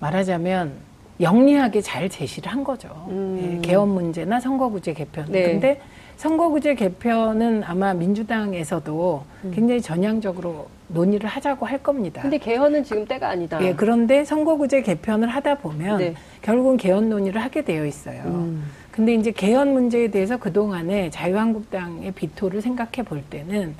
[0.00, 0.72] 말하자면
[1.20, 2.88] 영리하게 잘 제시를 한 거죠.
[3.10, 3.60] 음.
[3.62, 5.26] 예, 개헌 문제나 선거구제 개편.
[5.30, 5.52] 네.
[5.52, 5.80] 근데
[6.16, 9.22] 선거구제 개편은 아마 민주당에서도
[9.54, 12.20] 굉장히 전향적으로 논의를 하자고 할 겁니다.
[12.20, 12.22] 음.
[12.22, 13.62] 근데 개헌은 지금 때가 아니다.
[13.62, 16.14] 예, 그런데 선거구제 개편을 하다 보면 네.
[16.42, 18.22] 결국은 개헌 논의를 하게 되어 있어요.
[18.26, 18.64] 음.
[18.90, 23.74] 근데 이제 개헌 문제에 대해서 그동안에 자유한국당의 비토를 생각해 볼 때는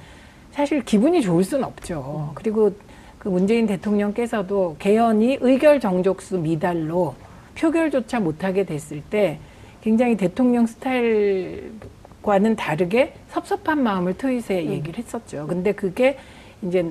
[0.52, 2.32] 사실 기분이 좋을 수는 없죠.
[2.34, 2.72] 그리고
[3.18, 7.14] 그 문재인 대통령께서도 개헌이 의결 정족수 미달로
[7.56, 9.38] 표결조차 못하게 됐을 때
[9.82, 15.46] 굉장히 대통령 스타일과는 다르게 섭섭한 마음을 트윗에 얘기를 했었죠.
[15.46, 16.18] 근데 그게
[16.62, 16.90] 이제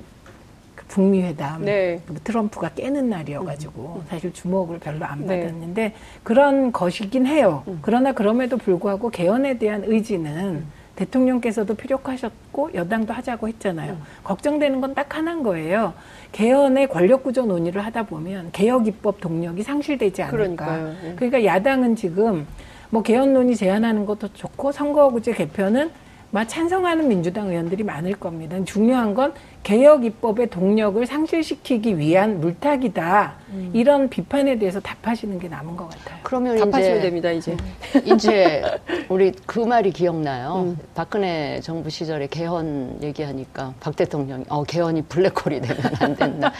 [0.75, 1.99] 그 북미 회담 네.
[2.07, 5.41] 그 트럼프가 깨는 날이어가지고 사실 주목을 별로 안 네.
[5.41, 7.63] 받았는데 그런 것이긴 해요.
[7.81, 13.97] 그러나 그럼에도 불구하고 개헌에 대한 의지는 대통령께서도 피력하셨고 여당도 하자고 했잖아요.
[14.23, 15.93] 걱정되는 건 딱 하나인 거예요.
[16.33, 20.93] 개헌의 권력구조 논의를 하다 보면 개혁 입법 동력이 상실되지 않을까.
[21.05, 21.13] 예.
[21.15, 22.45] 그러니까 야당은 지금
[22.89, 25.89] 뭐 개헌 논의 제안하는 것도 좋고 선거구제 개편은
[26.31, 28.57] 막 찬성하는 민주당 의원들이 많을 겁니다.
[28.63, 33.33] 중요한 건 개혁 입법의 동력을 상실시키기 위한 물타기다.
[33.73, 36.19] 이런 비판에 대해서 답하시는 게 남은 것 같아요.
[36.21, 37.57] 그러면 답하시면 이제 됩니다, 이제.
[38.05, 38.63] 이제
[39.09, 40.65] 우리 그 말이 기억나요.
[40.67, 40.77] 음.
[40.93, 46.53] 박근혜 정부 시절에 개헌 얘기하니까 박 대통령이 어 개헌이 블랙홀이 되면 안 된다.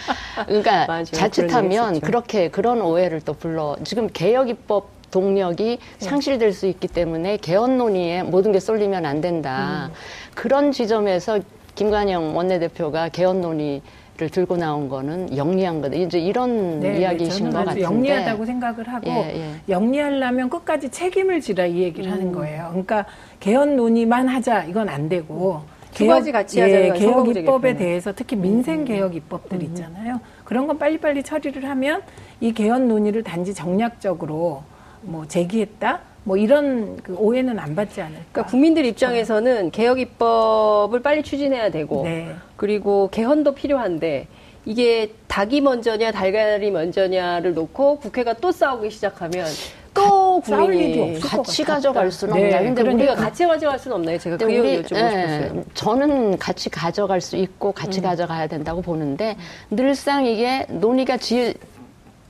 [0.47, 1.05] 그러니까 맞아요.
[1.05, 1.99] 자칫하면.
[2.01, 6.05] 그렇게 그런 오해를 또 불러 지금 개혁 입법 동력이 네.
[6.05, 9.89] 상실될 수 있기 때문에 개헌 논의에 모든 게 쏠리면 안 된다.
[9.89, 9.93] 음.
[10.35, 11.39] 그런 지점에서
[11.75, 13.81] 김관영 원내대표가 개헌 논의
[14.19, 15.95] 를 들고 나온 거는 영리한 거다.
[15.95, 17.81] 이제 이런 이야기이신 네, 저는 것 같은데.
[17.81, 19.53] 영리하다고 생각을 하고 예, 예.
[19.69, 22.13] 영리하려면 끝까지 책임을 지라 이 얘기를 음.
[22.13, 22.67] 하는 거예요.
[22.71, 23.05] 그러니까
[23.39, 25.61] 개헌 논의만 하자 이건 안 되고
[25.93, 27.77] 두 가지 같이 하자는 예, 건 개혁 입법에.
[27.77, 30.19] 대해서 특히 민생 개혁 입법들 있잖아요.
[30.43, 32.01] 그런 건 빨리빨리 처리를 하면
[32.41, 34.63] 이 개헌 논의를 단지 정략적으로
[35.01, 38.21] 뭐 제기했다 뭐 이런 그 오해는 안 받지 않을까.
[38.31, 42.35] 그러니까 국민들 입장에서는 개혁 입법을 빨리 추진해야 되고 네.
[42.55, 44.27] 그리고 개헌도 필요한데
[44.65, 49.47] 이게 닭이 먼저냐 달걀이 먼저냐를 놓고 국회가 또 싸우기 시작하면
[49.93, 51.63] 또 국민이 같이.
[51.63, 52.59] 가져갈 수는 네, 없다.
[52.59, 54.17] 근데 우리가 우리가 같이 가져갈 수는 없나요?
[54.19, 55.63] 제가 그 근데 얘기 여쭤보고 예, 싶었어요.
[55.73, 59.35] 저는 같이 가져갈 수 있고 같이 가져가야 된다고 보는데
[59.71, 61.55] 늘상 이게 논의가 지,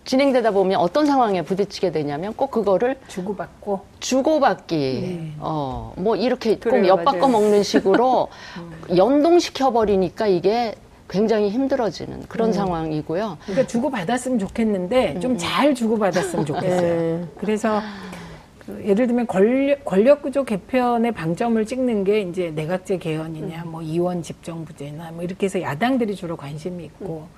[0.09, 3.81] 진행되다 보면 어떤 상황에 부딪히게 되냐면 꼭 그거를 주고받고.
[3.99, 7.27] 주고받기, 어, 뭐 이렇게 꼭 엿바꿔.
[7.27, 8.29] 먹는 식으로
[8.97, 10.73] 연동시켜 버리니까 이게
[11.07, 13.37] 굉장히 힘들어지는 그런 상황이고요.
[13.45, 17.27] 그러니까 주고받았으면 좋겠는데 좀잘 주고받았으면 좋겠어요.
[17.37, 17.79] 그래서
[18.65, 24.23] 그 예를 들면 권력, 권력 구조 개편의 방점을 찍는 게 이제 내각제 개헌이냐, 뭐 이원
[24.23, 27.29] 집정부제나 뭐 이렇게 해서 야당들이 주로 관심이 있고 어,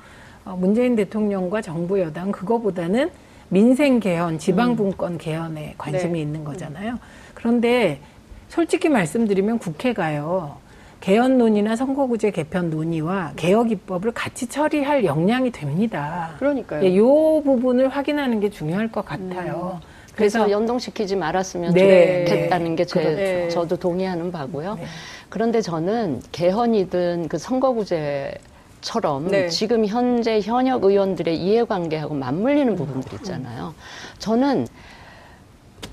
[0.46, 3.12] 문재인 대통령과 정부 여당 그거보다는
[3.50, 6.20] 민생 개헌, 지방 분권 개헌에 관심이 네.
[6.22, 6.98] 있는 거잖아요.
[7.34, 8.00] 그런데
[8.48, 10.58] 솔직히 말씀드리면 국회가요.
[11.02, 16.32] 개헌 논의나 선거구제 개편 논의와 개혁 입법을 같이 처리할 역량이 됩니다.
[16.38, 16.84] 그러니까요.
[16.86, 19.82] 예, 요 부분을 확인하는 게 중요할 것 같아요.
[20.16, 22.26] 그래서 연동시키지 말았으면 네.
[22.26, 23.50] 좋겠다는 게 제, 네.
[23.50, 24.76] 저도 동의하는 바고요.
[24.76, 24.84] 네.
[25.30, 28.34] 그런데 저는 개헌이든 그 선거구제
[28.82, 29.48] 처럼 네.
[29.48, 33.74] 지금 현재 현역 의원들의 이해관계하고 맞물리는 부분들 있잖아요.
[34.20, 34.68] 저는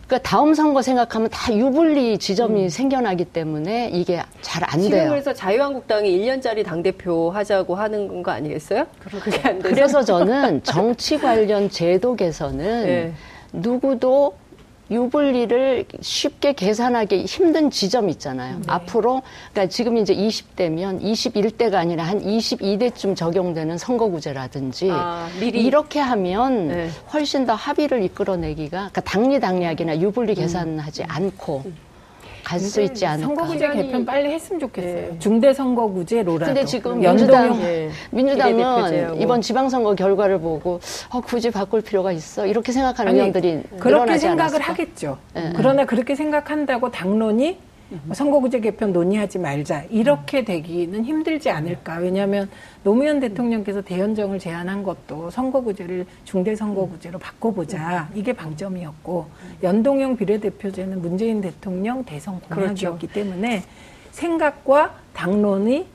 [0.07, 5.11] 그러니까 다음 선거 생각하면 다 유불리 지점이 생겨나기 때문에 이게 잘안 지금 돼요.
[5.11, 8.87] 그래서 자유한국당이 1년짜리 당대표 하자고 하는 거 아니겠어요?
[9.01, 9.75] 그렇게 안 돼서.
[9.75, 13.13] 그래서 저는 정치 관련 제도 개선은 네.
[13.53, 14.35] 누구도
[14.91, 18.61] 유불리를 쉽게 계산하기 힘든 지점이 있잖아요.
[18.67, 19.23] 앞으로
[19.53, 25.29] 그러니까 지금 이제 20대면 21대가 아니라 한 22대쯤 적용되는 선거구제라든지 아.
[25.41, 26.91] 이렇게 하면 네.
[27.13, 31.88] 훨씬 더 합의를 이끌어내기가 그러니까 당리 당략이나 유불리 계산하지 않고
[32.49, 33.27] 갈 수 있지 않을까.
[33.27, 35.19] 선거구제 개편 빨리 했으면 좋겠어요.
[35.19, 36.47] 중대 선거구제로라도.
[36.47, 37.91] 근데 지금 연동형 민주당, 예.
[38.13, 39.21] 민주당은.
[39.21, 40.81] 이번 지방선거 결과를 보고
[41.11, 44.65] 어, 굳이 바꿀 필요가 있어 이렇게 생각하는 아니, 의원들이 그렇게 생각을 않았을까?
[44.65, 45.19] 하겠죠.
[45.37, 45.53] 예.
[45.57, 47.59] 그러나 그렇게 생각한다고 당론이
[48.13, 49.85] 선거구제 개편 논의하지 말자.
[49.91, 51.97] 이렇게 되기는 힘들지 않을까.
[51.97, 52.51] 왜냐하면
[52.85, 58.11] 노무현 대통령께서 대연정을 제안한 것도 선거구제를 중대선거구제로 바꿔보자.
[58.15, 59.27] 이게 방점이었고
[59.63, 63.63] 연동형 비례대표제는 문재인 대통령 대선 공약이었기 때문에
[64.11, 65.87] 생각과 당론이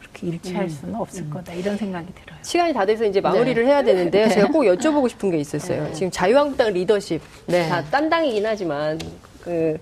[0.00, 1.52] 그렇게 일치할 수는 없을 거다.
[1.52, 2.38] 이런 생각이 들어요.
[2.42, 5.92] 시간이 다 돼서 이제 마무리를 해야 되는데 제가 꼭 여쭤보고 싶은 게 있었어요.
[5.92, 7.68] 지금 자유한국당 리더십 네.
[7.68, 8.98] 다딴 당이긴 하지만
[9.42, 9.78] 그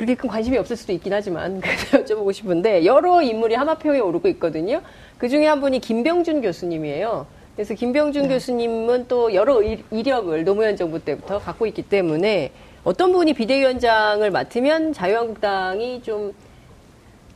[0.00, 4.80] 그렇게 큰 관심이 없을 수도 있긴 하지만 그래서 여쭤보고 싶은데 여러 인물이 하마평에 오르고 있거든요.
[5.18, 7.26] 그 중에 한 분이 김병준 교수님이에요.
[7.54, 12.50] 그래서 김병준 교수님은 또 여러 일- 이력을 노무현 정부 때부터 갖고 있기 때문에
[12.82, 16.32] 어떤 분이 비대위원장을 맡으면 자유한국당이 좀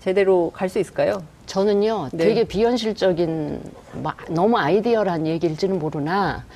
[0.01, 1.23] 제대로 갈 수 있을까요?
[1.45, 2.25] 저는요 네.
[2.25, 3.61] 되게 비현실적인
[4.03, 6.47] 막 너무 아이디어란 얘기일지는 모르나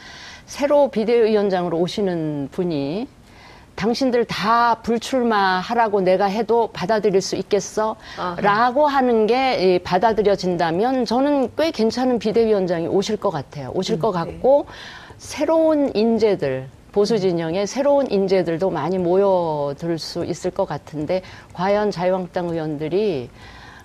[0.47, 3.07] 새로 비대위원장으로 오시는 분이
[3.78, 7.94] 당신들 다 불출마하라고 내가 해도 받아들일 수 있겠어?
[8.18, 8.40] 아하.
[8.40, 13.70] 라고 하는 게 이, 받아들여진다면 저는 꽤 괜찮은 비대위원장이 오실 것 같아요.
[13.74, 14.66] 오실 것 같고
[15.16, 23.30] 새로운 인재들 보수 진영의 새로운 인재들도 많이 모여들 수 있을 것 같은데 과연 자유한국당 의원들이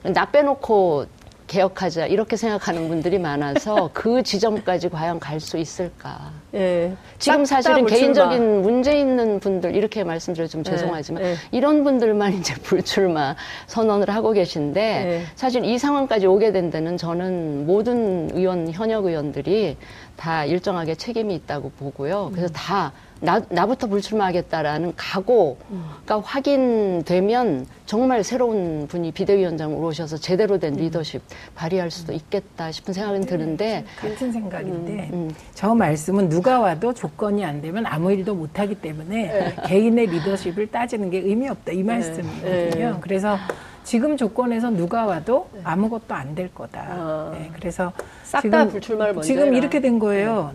[0.06, 1.06] 나 빼놓고
[1.46, 6.32] 개혁하자 이렇게 생각하는 분들이 많아서 그 지점까지 과연 갈 수 있을까?
[6.54, 6.96] 예.
[7.18, 7.86] 지금 사실은.
[7.86, 11.36] 개인적인 문제 있는 분들 이렇게 말씀드려 좀 네, 죄송하지만 네.
[11.52, 13.36] 이런 분들만 이제 불출마
[13.68, 15.24] 선언을 하고 계신데 네.
[15.36, 19.78] 사실 이 상황까지 오게 된 데는 저는 모든 의원 현역 의원들이
[20.16, 22.30] 다 일정하게 책임이 있다고 보고요.
[22.34, 22.54] 그래서 음.
[22.54, 22.92] 다
[23.24, 30.60] 나, 나부터 불출마하겠다라는 각오가 확인되면 정말 새로운 분이 비대위원장으로 오셔서 제대로 음.
[30.60, 31.22] 된 리더십
[31.56, 35.32] 발휘할 수도 있겠다 싶은 생각은 드는데 같은 생각인데 음.
[35.54, 41.20] 저 말씀은 누가 와도 조건이 안 되면 아무 일도 못하기 때문에 개인의 리더십을 따지는 게
[41.20, 42.92] 의미 없다 이 말씀이거든요.
[42.92, 42.94] 네.
[43.00, 43.38] 그래서
[43.86, 46.86] 지금 조건에서 누가 와도 아무것도 안 될 거다.
[46.90, 47.32] 아.
[47.38, 49.58] 네, 그래서 싹다 지금- 불출마를 먼저 지금 해라.
[49.58, 50.52] 이렇게 된 거예요.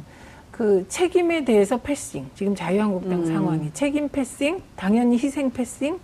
[0.59, 3.27] 그 책임에 대해서 패싱 지금 자유한국당 음.
[3.27, 6.01] 상황이 책임 패싱 당연히 희생 패싱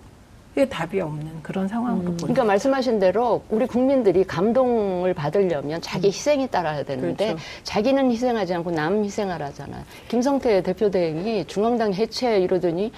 [0.52, 2.22] 이게 답이 없는 그런 상황으로 보입니다.
[2.22, 7.42] 그러니까 말씀하신 대로 우리 국민들이 감동을 받으려면 자기 희생이 따라야 되는데 그렇죠.
[7.64, 9.82] 자기는 희생하지 않고 남 희생하라잖아요.
[10.06, 12.92] 김성태 대표 대행이 중앙당 해체 이러더니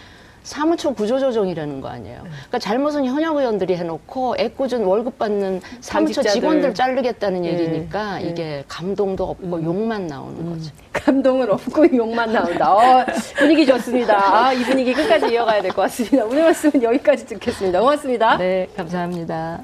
[0.46, 2.20] 사무처 구조조정이라는 거 아니에요.
[2.22, 6.22] 그러니까 잘못은 현역 의원들이 해놓고 애꿎은 월급 받는 사무처.
[6.22, 8.28] 직원들 자르겠다는 예, 얘기니까 예.
[8.28, 10.70] 이게 감동도 없고 욕만 나오는 거죠.
[10.92, 12.72] 감동은 없고 욕만 나온다.
[12.74, 13.04] 어,
[13.36, 14.16] 분위기 좋습니다.
[14.46, 16.24] 아, 이 분위기 끝까지 이어가야 될 것 같습니다.
[16.24, 17.80] 오늘 말씀은 여기까지 듣겠습니다.
[17.80, 18.36] 고맙습니다.
[18.38, 19.62] 네, 감사합니다.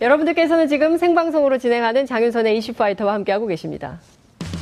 [0.00, 3.98] 여러분들께서는 지금 생방송으로 진행하는 장윤선의 이슈파이터와 함께하고 계십니다.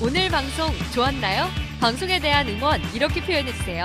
[0.02, 1.44] 오늘 방송 좋았나요?
[1.80, 3.84] 방송에 대한 응원 이렇게 표현해주세요.